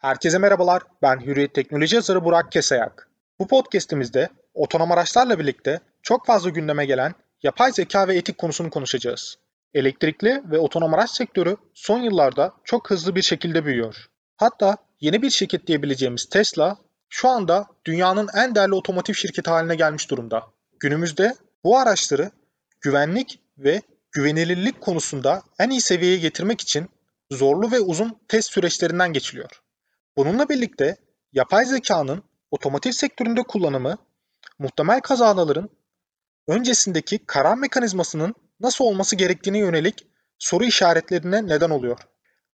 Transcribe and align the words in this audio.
Herkese 0.00 0.38
merhabalar, 0.38 0.82
ben 1.02 1.20
Hürriyet 1.26 1.54
Teknoloji 1.54 1.96
yazarı 1.96 2.24
Burak 2.24 2.52
Kesayak. 2.52 3.08
Bu 3.38 3.48
podcast'imizde 3.48 4.28
otonom 4.54 4.92
araçlarla 4.92 5.38
birlikte 5.38 5.80
çok 6.02 6.26
fazla 6.26 6.50
gündeme 6.50 6.86
gelen 6.86 7.14
yapay 7.42 7.72
zeka 7.72 8.08
ve 8.08 8.16
etik 8.16 8.38
konusunu 8.38 8.70
konuşacağız. 8.70 9.38
Elektrikli 9.74 10.42
ve 10.50 10.58
otonom 10.58 10.94
araç 10.94 11.10
sektörü 11.10 11.56
son 11.74 11.98
yıllarda 11.98 12.52
çok 12.64 12.90
hızlı 12.90 13.14
bir 13.14 13.22
şekilde 13.22 13.64
büyüyor. 13.64 14.06
Hatta 14.36 14.76
yeni 15.00 15.22
bir 15.22 15.30
şirket 15.30 15.66
diyebileceğimiz 15.66 16.24
Tesla 16.24 16.76
şu 17.08 17.28
anda 17.28 17.66
dünyanın 17.84 18.28
en 18.36 18.54
değerli 18.54 18.74
otomotiv 18.74 19.14
şirketi 19.14 19.50
haline 19.50 19.74
gelmiş 19.74 20.10
durumda. 20.10 20.42
Günümüzde 20.78 21.34
bu 21.64 21.78
araçları 21.78 22.30
güvenlik 22.80 23.40
ve 23.58 23.82
güvenilirlik 24.12 24.80
konusunda 24.80 25.42
en 25.58 25.70
iyi 25.70 25.80
seviyeye 25.80 26.18
getirmek 26.18 26.60
için 26.60 26.90
zorlu 27.30 27.72
ve 27.72 27.80
uzun 27.80 28.18
test 28.28 28.50
süreçlerinden 28.50 29.12
geçiliyor. 29.12 29.50
Bununla 30.16 30.48
birlikte 30.48 30.96
yapay 31.32 31.64
zekanın 31.64 32.22
otomotiv 32.50 32.90
sektöründe 32.90 33.42
kullanımı 33.42 33.98
muhtemel 34.58 35.00
kazaların 35.00 35.70
öncesindeki 36.48 37.18
karar 37.26 37.54
mekanizmasının 37.54 38.34
nasıl 38.60 38.84
olması 38.84 39.16
gerektiğine 39.16 39.58
yönelik 39.58 40.06
soru 40.38 40.64
işaretlerine 40.64 41.46
neden 41.46 41.70
oluyor. 41.70 41.98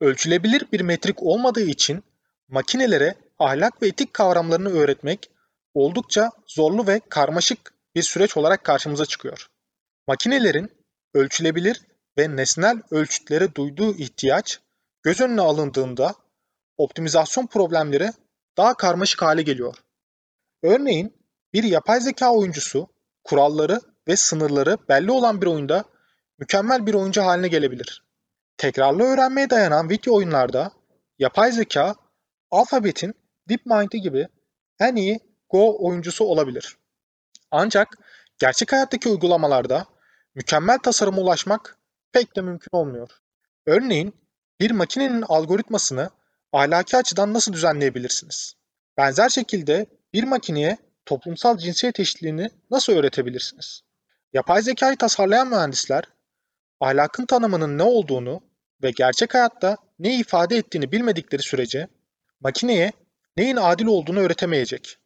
Ölçülebilir 0.01 0.71
bir 0.71 0.81
metrik 0.81 1.23
olmadığı 1.23 1.65
için 1.65 2.03
makinelere 2.47 3.15
ahlak 3.39 3.81
ve 3.81 3.87
etik 3.87 4.13
kavramlarını 4.13 4.69
öğretmek 4.69 5.31
oldukça 5.73 6.31
zorlu 6.47 6.87
ve 6.87 7.01
karmaşık 7.09 7.73
bir 7.95 8.01
süreç 8.01 8.37
olarak 8.37 8.63
karşımıza 8.63 9.05
çıkıyor. 9.05 9.47
Makinelerin 10.07 10.71
ölçülebilir 11.13 11.81
ve 12.17 12.35
nesnel 12.35 12.81
ölçütlere 12.91 13.55
duyduğu 13.55 13.95
ihtiyaç 13.97 14.59
göz 15.03 15.21
önüne 15.21 15.41
alındığında 15.41 16.15
optimizasyon 16.77 17.47
problemleri 17.47 18.11
daha 18.57 18.73
karmaşık 18.73 19.21
hale 19.21 19.41
geliyor. 19.41 19.75
Örneğin 20.63 21.17
bir 21.53 21.63
yapay 21.63 22.01
zeka 22.01 22.33
oyuncusu 22.33 22.87
kuralları 23.23 23.81
ve 24.07 24.15
sınırları 24.15 24.77
belli 24.89 25.11
olan 25.11 25.41
bir 25.41 25.47
oyunda 25.47 25.83
mükemmel 26.39 26.85
bir 26.85 26.93
oyuncu 26.93 27.21
haline 27.21 27.47
gelebilir. 27.47 28.03
Tekrarlı 28.57 29.03
öğrenmeye 29.03 29.49
dayanan 29.49 29.89
video 29.89 30.15
oyunlarda 30.15 30.71
yapay 31.19 31.51
zeka 31.51 31.95
Alphabet'in 32.51 33.13
DeepMind'i 33.49 34.01
gibi 34.01 34.27
en 34.79 34.95
iyi 34.95 35.19
Go 35.49 35.75
oyuncusu 35.79 36.25
olabilir. 36.25 36.77
Ancak 37.51 37.97
gerçek 38.39 38.71
hayattaki 38.71 39.09
uygulamalarda 39.09 39.85
mükemmel 40.35 40.77
tasarıma 40.77 41.21
ulaşmak 41.21 41.77
pek 42.11 42.35
de 42.35 42.41
mümkün 42.41 42.77
olmuyor. 42.77 43.09
Örneğin 43.65 44.13
bir 44.59 44.71
makinenin 44.71 45.21
algoritmasını 45.21 46.09
ahlaki 46.53 46.97
açıdan 46.97 47.33
nasıl 47.33 47.53
düzenleyebilirsiniz? 47.53 48.53
Benzer 48.97 49.29
şekilde 49.29 49.85
bir 50.13 50.23
makineye 50.23 50.77
toplumsal 51.05 51.57
cinsiyet 51.57 51.99
eşitliğini 51.99 52.49
nasıl 52.71 52.93
öğretebilirsiniz? 52.93 53.81
Yapay 54.33 54.61
zekayı 54.61 54.97
tasarlayan 54.97 55.47
mühendisler 55.47 56.03
ahlakın 56.79 57.25
tanımının 57.25 57.77
ne 57.77 57.83
olduğunu 57.83 58.41
ve 58.83 58.91
gerçek 58.91 59.33
hayatta 59.33 59.77
ne 59.99 60.17
ifade 60.17 60.57
ettiğini 60.57 60.91
bilmedikleri 60.91 61.41
sürece 61.41 61.87
makineye 62.41 62.91
neyin 63.37 63.55
adil 63.55 63.85
olduğunu 63.85 64.19
öğretemeyecek. 64.19 64.97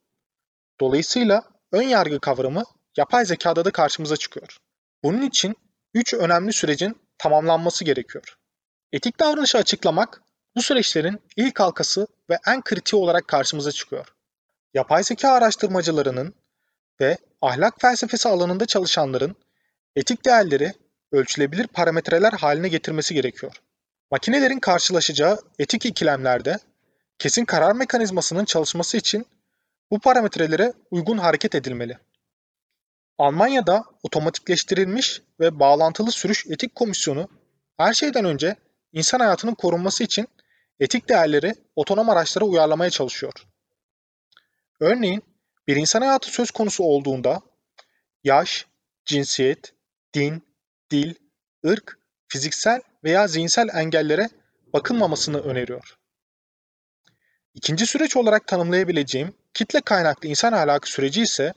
Dolayısıyla 0.80 1.44
ön 1.72 1.82
yargı 1.82 2.20
kavramı 2.20 2.64
yapay 2.98 3.26
zekada 3.26 3.66
da 3.66 3.72
karşımıza 3.72 4.18
çıkıyor. 4.18 4.58
Bunun 5.04 5.22
için 5.22 5.56
üç 5.94 6.14
önemli 6.14 6.54
sürecin 6.54 7.02
tamamlanması 7.18 7.84
gerekiyor. 7.84 8.38
Etik 8.92 9.20
davranışı 9.20 9.58
açıklamak 9.58 10.22
bu 10.58 10.62
süreçlerin 10.62 11.22
ilk 11.36 11.60
halkası 11.60 12.08
ve 12.30 12.38
en 12.48 12.62
kritiği 12.62 13.02
olarak 13.02 13.28
karşımıza 13.28 13.72
çıkıyor. 13.72 14.08
Yapay 14.74 15.04
zeka 15.04 15.32
araştırmacılarının 15.32 16.34
ve 17.02 17.18
ahlak 17.42 17.82
felsefesi 17.82 18.30
alanında 18.30 18.66
çalışanların 18.66 19.36
etik 19.96 20.26
değerleri 20.26 20.74
ölçülebilir 21.12 21.68
parametreler 21.68 22.34
haline 22.34 22.68
getirmesi 22.68 23.14
gerekiyor. 23.14 23.62
Makinelerin 24.12 24.60
karşılaşacağı 24.60 25.40
etik 25.60 25.86
ikilemlerde 25.86 26.60
kesin 27.20 27.46
karar 27.46 27.76
mekanizmasının 27.76 28.46
çalışması 28.46 28.98
için 28.98 29.26
bu 29.92 30.00
parametrelere 30.00 30.74
uygun 30.92 31.18
hareket 31.18 31.56
edilmeli. 31.56 31.98
Almanya'da 33.18 33.84
otomatikleştirilmiş 34.04 35.22
ve 35.40 35.60
bağlantılı 35.60 36.12
sürüş 36.12 36.48
etik 36.48 36.76
komisyonu 36.76 37.28
her 37.78 37.94
şeyden 37.94 38.26
önce 38.26 38.56
insan 38.94 39.20
hayatının 39.20 39.56
korunması 39.56 40.04
için 40.04 40.28
etik 40.80 41.10
değerleri 41.10 41.56
otonom 41.76 42.10
araçlara 42.10 42.46
uyarlamaya 42.46 42.90
çalışıyor. 42.90 43.34
Örneğin 44.80 45.24
bir 45.68 45.76
insan 45.76 46.02
hayatı 46.02 46.32
söz 46.32 46.52
konusu 46.52 46.84
olduğunda 46.84 47.42
yaş, 48.24 48.66
cinsiyet, 49.06 49.74
din, 50.14 50.44
dil, 50.92 51.16
ırk, 51.66 52.00
fiziksel 52.28 52.82
veya 53.04 53.28
zihinsel 53.28 53.68
engellere 53.74 54.30
bakılmamasını 54.74 55.40
öneriyor. 55.40 55.98
İkinci 57.54 57.86
süreç 57.86 58.18
olarak 58.18 58.48
tanımlayabileceğim 58.48 59.34
kitle 59.54 59.82
kaynaklı 59.82 60.30
insan 60.30 60.54
ahlakı 60.54 60.90
süreci 60.90 61.22
ise 61.22 61.54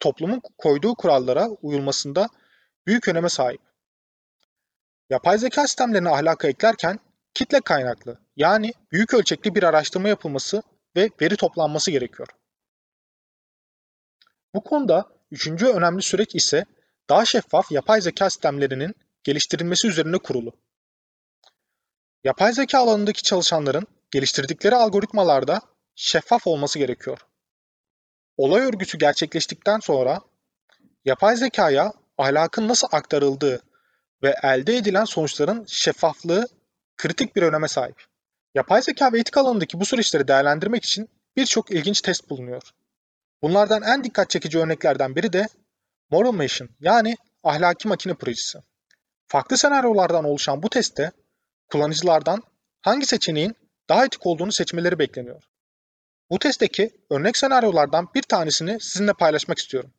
toplumun 0.00 0.42
koyduğu 0.58 0.94
kurallara 0.94 1.48
uyulmasında 1.48 2.28
büyük 2.86 3.08
öneme 3.08 3.28
sahip. 3.28 3.60
Yapay 5.10 5.38
zeka 5.38 5.62
sistemlerine 5.66 6.08
ahlaka 6.08 6.48
eklerken 6.48 6.98
kitle 7.34 7.60
kaynaklı 7.60 8.18
yani 8.36 8.72
büyük 8.92 9.14
ölçekli 9.14 9.54
bir 9.54 9.62
araştırma 9.62 10.08
yapılması 10.08 10.62
ve 10.96 11.10
veri 11.20 11.36
toplanması 11.36 11.90
gerekiyor. 11.90 12.28
Bu 14.54 14.64
konuda 14.64 15.08
üçüncü 15.30 15.66
önemli 15.66 16.02
süreç 16.02 16.34
ise 16.34 16.64
daha 17.08 17.24
şeffaf 17.24 17.72
yapay 17.72 18.00
zeka 18.00 18.30
sistemlerinin 18.30 18.94
geliştirilmesi 19.24 19.88
üzerine 19.88 20.18
kurulu. 20.18 20.52
Yapay 22.24 22.52
zeka 22.52 22.78
alanındaki 22.78 23.22
çalışanların 23.22 23.86
geliştirdikleri 24.10 24.76
algoritmalarda 24.76 25.60
şeffaf 25.94 26.46
olması 26.46 26.78
gerekiyor. 26.78 27.18
Olay 28.36 28.62
örgüsü 28.62 28.98
gerçekleştikten 28.98 29.80
sonra 29.80 30.20
yapay 31.04 31.36
zekaya 31.36 31.92
ahlakın 32.18 32.68
nasıl 32.68 32.88
aktarıldığı 32.92 33.62
ve 34.22 34.34
elde 34.42 34.76
edilen 34.76 35.04
sonuçların 35.04 35.64
şeffaflığı 35.68 36.48
kritik 37.00 37.36
bir 37.36 37.42
öneme 37.42 37.68
sahip. 37.68 38.04
Yapay 38.54 38.82
zeka 38.82 39.12
ve 39.12 39.20
etik 39.20 39.36
alanındaki 39.36 39.80
bu 39.80 39.84
süreçleri 39.84 40.28
değerlendirmek 40.28 40.84
için 40.84 41.08
birçok 41.36 41.70
ilginç 41.70 42.00
test 42.00 42.30
bulunuyor. 42.30 42.62
Bunlardan 43.42 43.82
en 43.82 44.04
dikkat 44.04 44.30
çekici 44.30 44.58
örneklerden 44.58 45.16
biri 45.16 45.32
de 45.32 45.48
Moral 46.10 46.32
Machine 46.32 46.68
yani 46.80 47.16
ahlaki 47.44 47.88
makine 47.88 48.14
projesi. 48.14 48.58
Farklı 49.26 49.58
senaryolardan 49.58 50.24
oluşan 50.24 50.62
bu 50.62 50.70
testte 50.70 51.12
kullanıcılardan 51.68 52.42
hangi 52.82 53.06
seçeneğin 53.06 53.56
daha 53.88 54.04
etik 54.04 54.26
olduğunu 54.26 54.52
seçmeleri 54.52 54.98
bekleniyor. 54.98 55.42
Bu 56.30 56.38
testteki 56.38 56.90
örnek 57.10 57.36
senaryolardan 57.36 58.08
bir 58.14 58.22
tanesini 58.22 58.80
sizinle 58.80 59.12
paylaşmak 59.12 59.58
istiyorum. 59.58 59.90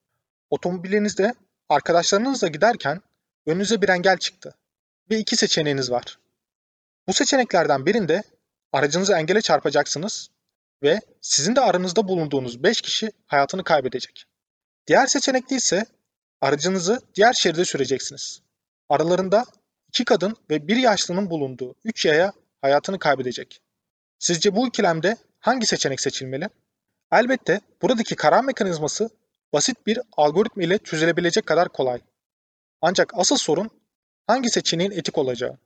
Otomobilinizde 0.49 1.33
arkadaşlarınızla 1.69 2.47
giderken 2.47 3.01
önünüze 3.45 3.81
bir 3.81 3.89
engel 3.89 4.17
çıktı 4.17 4.55
ve 5.11 5.19
iki 5.19 5.35
seçeneğiniz 5.35 5.91
var. 5.91 6.20
Bu 7.11 7.15
seçeneklerden 7.15 7.85
birinde 7.85 8.23
aracınızı 8.73 9.13
engele 9.13 9.41
çarpacaksınız 9.41 10.29
ve 10.83 10.99
sizin 11.21 11.55
de 11.55 11.61
aranızda 11.61 12.07
bulunduğunuz 12.07 12.63
5 12.63 12.81
kişi 12.81 13.11
hayatını 13.25 13.63
kaybedecek. 13.63 14.25
Diğer 14.87 15.07
seçenekte 15.07 15.55
ise 15.55 15.85
aracınızı 16.41 17.01
diğer 17.15 17.33
şeride 17.33 17.65
süreceksiniz. 17.65 18.41
Aralarında 18.89 19.45
iki 19.87 20.05
kadın 20.05 20.35
ve 20.49 20.67
bir 20.67 20.75
yaşlının 20.75 21.29
bulunduğu 21.29 21.75
3 21.83 22.05
yaya 22.05 22.33
hayatını 22.61 22.99
kaybedecek. 22.99 23.61
Sizce 24.19 24.55
bu 24.55 24.67
ikilemde 24.67 25.17
hangi 25.39 25.65
seçenek 25.65 26.01
seçilmeli? 26.01 26.49
Elbette 27.11 27.61
buradaki 27.81 28.15
karar 28.15 28.43
mekanizması 28.43 29.09
basit 29.53 29.87
bir 29.87 29.99
algoritma 30.17 30.63
ile 30.63 30.77
çözülebilecek 30.77 31.45
kadar 31.45 31.69
kolay. 31.69 32.01
Ancak 32.81 33.11
asıl 33.15 33.37
sorun 33.37 33.69
hangi 34.27 34.49
seçeneğin 34.49 34.91
etik 34.91 35.17
olacağı. 35.17 35.57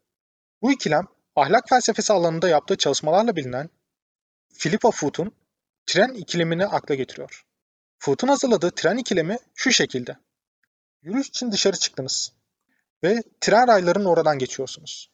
Bu 0.62 0.71
ikilem 0.71 1.07
ahlak 1.35 1.69
felsefesi 1.69 2.13
alanında 2.13 2.49
yaptığı 2.49 2.77
çalışmalarla 2.77 3.35
bilinen 3.35 3.69
Philippa 4.59 4.91
Foot'un 4.91 5.31
tren 5.85 6.13
ikilemini 6.13 6.65
akla 6.65 6.95
getiriyor. 6.95 7.45
Foot'un 7.99 8.27
hazırladığı 8.27 8.71
tren 8.71 8.97
ikilemi 8.97 9.37
şu 9.55 9.71
şekilde. 9.71 10.17
Yürüyüş 11.01 11.27
için 11.27 11.51
dışarı 11.51 11.77
çıktınız 11.77 12.33
ve 13.03 13.23
tren 13.41 13.67
raylarının 13.67 14.05
oradan 14.05 14.39
geçiyorsunuz. 14.39 15.11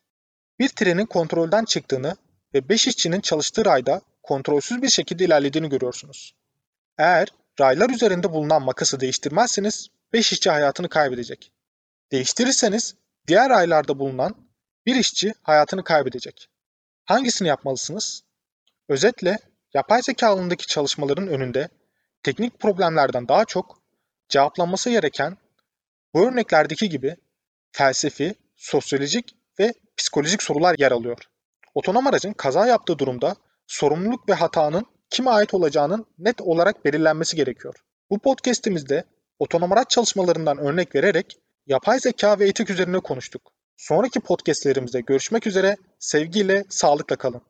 Bir 0.60 0.70
trenin 0.70 1.06
kontrolden 1.06 1.66
çıktığını 1.66 2.16
ve 2.54 2.70
5 2.70 2.88
işçinin 2.88 3.22
çalıştığı 3.22 3.66
rayda 3.66 4.02
kontrolsüz 4.24 4.82
bir 4.82 4.90
şekilde 4.90 5.26
ilerlediğini 5.26 5.70
görüyorsunuz. 5.70 6.36
Eğer 6.98 7.28
raylar 7.60 7.90
üzerinde 7.90 8.34
bulunan 8.34 8.62
makası 8.62 9.00
değiştirmezseniz 9.00 9.88
5 10.14 10.32
işçi 10.32 10.50
hayatını 10.50 10.90
kaybedecek. 10.90 11.52
Değiştirirseniz 12.12 12.96
diğer 13.28 13.50
raylarda 13.50 14.00
bulunan 14.00 14.51
bir 14.86 14.96
işçi 14.96 15.34
hayatını 15.44 15.84
kaybedecek. 15.84 16.50
Hangisini 17.06 17.48
yapmalısınız? 17.48 18.24
Özetle 18.90 19.38
yapay 19.74 20.02
zeka 20.02 20.28
alanındaki 20.28 20.68
çalışmaların 20.68 21.28
önünde 21.28 21.70
teknik 22.24 22.60
problemlerden 22.60 23.28
daha 23.28 23.46
çok 23.46 23.82
cevaplanması 24.30 24.90
gereken 24.90 25.38
bu 26.14 26.28
örneklerdeki 26.28 26.90
gibi 26.90 27.16
felsefi, 27.72 28.36
sosyolojik 28.56 29.36
ve 29.60 29.74
psikolojik 29.98 30.44
sorular 30.44 30.76
yer 30.80 30.92
alıyor. 30.92 31.18
Otonom 31.74 32.08
aracın 32.08 32.34
kaza 32.34 32.68
yaptığı 32.68 33.00
durumda 33.00 33.36
sorumluluk 33.68 34.30
ve 34.30 34.34
hatanın 34.34 34.86
kime 35.10 35.32
ait 35.32 35.54
olacağının 35.54 36.06
net 36.18 36.42
olarak 36.42 36.86
belirlenmesi 36.86 37.36
gerekiyor. 37.36 37.76
Bu 38.10 38.20
podcast'imizde 38.20 39.04
otonom 39.40 39.72
araç 39.72 39.90
çalışmalarından 39.90 40.58
örnek 40.58 40.96
vererek 40.96 41.38
yapay 41.68 42.00
zeka 42.00 42.40
ve 42.40 42.48
etik 42.48 42.70
üzerine 42.70 43.00
konuştuk. 43.00 43.52
Sonraki 43.78 44.20
podcastlerimizde 44.20 45.02
görüşmek 45.02 45.48
üzere, 45.48 45.78
sevgiyle, 46.00 46.64
sağlıkla 46.70 47.16
kalın. 47.16 47.42